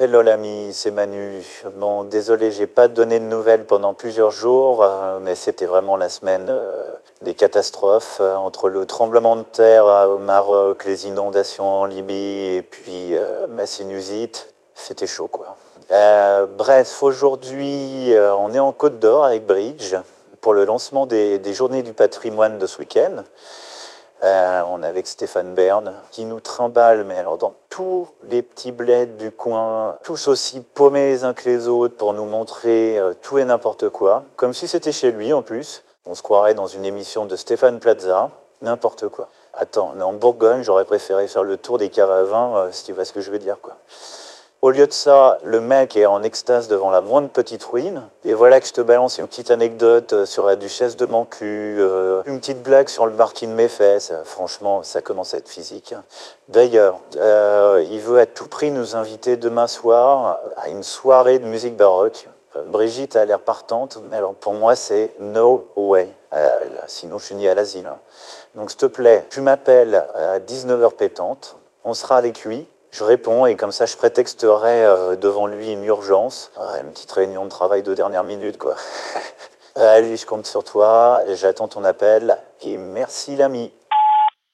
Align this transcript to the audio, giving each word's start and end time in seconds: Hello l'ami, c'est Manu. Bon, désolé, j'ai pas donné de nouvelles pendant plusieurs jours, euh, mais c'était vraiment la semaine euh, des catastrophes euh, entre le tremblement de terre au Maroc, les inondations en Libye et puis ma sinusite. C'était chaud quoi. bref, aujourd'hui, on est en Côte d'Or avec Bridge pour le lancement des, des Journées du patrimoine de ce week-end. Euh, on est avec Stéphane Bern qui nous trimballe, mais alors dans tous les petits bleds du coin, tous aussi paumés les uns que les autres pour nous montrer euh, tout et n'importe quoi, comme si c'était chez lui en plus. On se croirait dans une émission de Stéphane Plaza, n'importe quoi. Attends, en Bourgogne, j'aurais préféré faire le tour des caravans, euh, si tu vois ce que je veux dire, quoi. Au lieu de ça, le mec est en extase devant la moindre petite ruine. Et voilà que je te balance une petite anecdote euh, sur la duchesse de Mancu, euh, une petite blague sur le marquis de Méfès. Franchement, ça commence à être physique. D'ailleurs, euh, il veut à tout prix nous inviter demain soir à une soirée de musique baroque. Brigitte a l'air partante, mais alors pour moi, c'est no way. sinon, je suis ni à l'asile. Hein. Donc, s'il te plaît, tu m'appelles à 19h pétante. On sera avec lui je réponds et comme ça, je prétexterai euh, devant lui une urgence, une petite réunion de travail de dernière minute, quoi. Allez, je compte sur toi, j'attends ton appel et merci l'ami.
Hello 0.00 0.22
l'ami, 0.22 0.70
c'est 0.72 0.90
Manu. 0.90 1.44
Bon, 1.76 2.02
désolé, 2.02 2.50
j'ai 2.50 2.66
pas 2.66 2.88
donné 2.88 3.20
de 3.20 3.26
nouvelles 3.26 3.64
pendant 3.64 3.94
plusieurs 3.94 4.32
jours, 4.32 4.82
euh, 4.82 5.20
mais 5.22 5.36
c'était 5.36 5.66
vraiment 5.66 5.96
la 5.96 6.08
semaine 6.08 6.48
euh, 6.48 6.82
des 7.22 7.34
catastrophes 7.34 8.18
euh, 8.20 8.34
entre 8.34 8.68
le 8.68 8.86
tremblement 8.86 9.36
de 9.36 9.44
terre 9.44 9.84
au 9.84 10.18
Maroc, 10.18 10.84
les 10.84 11.06
inondations 11.06 11.68
en 11.68 11.84
Libye 11.84 12.56
et 12.56 12.62
puis 12.62 13.14
ma 13.50 13.66
sinusite. 13.66 14.52
C'était 14.74 15.06
chaud 15.06 15.28
quoi. 15.28 15.56
bref, 16.58 17.00
aujourd'hui, 17.00 18.12
on 18.36 18.52
est 18.52 18.58
en 18.58 18.72
Côte 18.72 18.98
d'Or 18.98 19.24
avec 19.24 19.46
Bridge 19.46 19.94
pour 20.40 20.54
le 20.54 20.64
lancement 20.64 21.06
des, 21.06 21.38
des 21.38 21.54
Journées 21.54 21.84
du 21.84 21.92
patrimoine 21.92 22.58
de 22.58 22.66
ce 22.66 22.80
week-end. 22.80 23.22
Euh, 24.24 24.62
on 24.68 24.82
est 24.82 24.86
avec 24.86 25.06
Stéphane 25.06 25.54
Bern 25.54 25.92
qui 26.10 26.24
nous 26.24 26.40
trimballe, 26.40 27.04
mais 27.04 27.18
alors 27.18 27.36
dans 27.36 27.52
tous 27.68 28.08
les 28.30 28.40
petits 28.40 28.72
bleds 28.72 29.18
du 29.18 29.30
coin, 29.30 29.98
tous 30.02 30.28
aussi 30.28 30.62
paumés 30.62 31.08
les 31.08 31.24
uns 31.24 31.34
que 31.34 31.46
les 31.46 31.68
autres 31.68 31.96
pour 31.96 32.14
nous 32.14 32.24
montrer 32.24 32.98
euh, 32.98 33.12
tout 33.20 33.36
et 33.36 33.44
n'importe 33.44 33.90
quoi, 33.90 34.24
comme 34.36 34.54
si 34.54 34.66
c'était 34.66 34.92
chez 34.92 35.12
lui 35.12 35.34
en 35.34 35.42
plus. 35.42 35.84
On 36.06 36.14
se 36.14 36.22
croirait 36.22 36.54
dans 36.54 36.66
une 36.66 36.86
émission 36.86 37.26
de 37.26 37.36
Stéphane 37.36 37.80
Plaza, 37.80 38.30
n'importe 38.62 39.08
quoi. 39.08 39.28
Attends, 39.52 39.92
en 40.00 40.12
Bourgogne, 40.14 40.62
j'aurais 40.62 40.86
préféré 40.86 41.28
faire 41.28 41.44
le 41.44 41.58
tour 41.58 41.76
des 41.76 41.90
caravans, 41.90 42.56
euh, 42.56 42.68
si 42.72 42.84
tu 42.84 42.94
vois 42.94 43.04
ce 43.04 43.12
que 43.12 43.20
je 43.20 43.30
veux 43.30 43.38
dire, 43.38 43.58
quoi. 43.60 43.76
Au 44.64 44.70
lieu 44.70 44.86
de 44.86 44.94
ça, 44.94 45.36
le 45.44 45.60
mec 45.60 45.94
est 45.94 46.06
en 46.06 46.22
extase 46.22 46.68
devant 46.68 46.90
la 46.90 47.02
moindre 47.02 47.28
petite 47.28 47.62
ruine. 47.64 48.08
Et 48.24 48.32
voilà 48.32 48.62
que 48.62 48.66
je 48.66 48.72
te 48.72 48.80
balance 48.80 49.18
une 49.18 49.26
petite 49.26 49.50
anecdote 49.50 50.14
euh, 50.14 50.24
sur 50.24 50.46
la 50.46 50.56
duchesse 50.56 50.96
de 50.96 51.04
Mancu, 51.04 51.76
euh, 51.78 52.22
une 52.24 52.40
petite 52.40 52.62
blague 52.62 52.88
sur 52.88 53.04
le 53.04 53.12
marquis 53.12 53.46
de 53.46 53.52
Méfès. 53.52 54.14
Franchement, 54.24 54.82
ça 54.82 55.02
commence 55.02 55.34
à 55.34 55.36
être 55.36 55.50
physique. 55.50 55.94
D'ailleurs, 56.48 56.98
euh, 57.16 57.84
il 57.90 58.00
veut 58.00 58.18
à 58.18 58.24
tout 58.24 58.48
prix 58.48 58.70
nous 58.70 58.96
inviter 58.96 59.36
demain 59.36 59.66
soir 59.66 60.40
à 60.56 60.70
une 60.70 60.82
soirée 60.82 61.38
de 61.38 61.44
musique 61.44 61.76
baroque. 61.76 62.26
Brigitte 62.68 63.16
a 63.16 63.26
l'air 63.26 63.40
partante, 63.40 63.98
mais 64.10 64.16
alors 64.16 64.32
pour 64.32 64.54
moi, 64.54 64.76
c'est 64.76 65.10
no 65.20 65.68
way. 65.76 66.08
sinon, 66.86 67.18
je 67.18 67.26
suis 67.26 67.34
ni 67.34 67.46
à 67.48 67.54
l'asile. 67.54 67.86
Hein. 67.86 67.98
Donc, 68.54 68.70
s'il 68.70 68.78
te 68.78 68.86
plaît, 68.86 69.26
tu 69.28 69.42
m'appelles 69.42 70.06
à 70.14 70.38
19h 70.38 70.92
pétante. 70.92 71.56
On 71.84 71.92
sera 71.92 72.16
avec 72.16 72.46
lui 72.46 72.66
je 72.94 73.02
réponds 73.02 73.44
et 73.46 73.56
comme 73.56 73.72
ça, 73.72 73.86
je 73.86 73.96
prétexterai 73.96 74.84
euh, 74.84 75.16
devant 75.16 75.46
lui 75.48 75.72
une 75.72 75.84
urgence, 75.84 76.52
une 76.80 76.92
petite 76.92 77.10
réunion 77.10 77.44
de 77.44 77.50
travail 77.50 77.82
de 77.82 77.92
dernière 77.92 78.22
minute, 78.22 78.56
quoi. 78.56 78.76
Allez, 79.74 80.16
je 80.16 80.24
compte 80.24 80.46
sur 80.46 80.62
toi, 80.62 81.20
j'attends 81.34 81.66
ton 81.66 81.82
appel 81.82 82.38
et 82.62 82.76
merci 82.76 83.34
l'ami. 83.34 83.72